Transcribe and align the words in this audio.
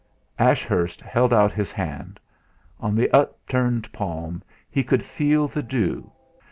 Ashurst 0.39 0.99
held 1.01 1.31
out 1.31 1.51
his 1.51 1.71
hand; 1.71 2.19
on 2.79 2.95
the 2.95 3.07
upturned 3.11 3.93
palm 3.93 4.41
he 4.67 4.83
could 4.83 5.05
feel 5.05 5.47
the 5.47 5.61
dew. 5.61 6.11